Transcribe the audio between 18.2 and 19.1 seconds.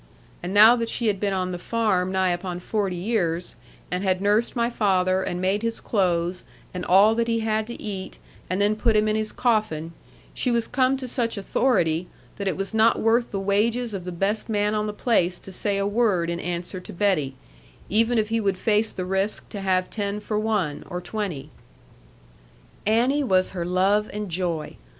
he would face the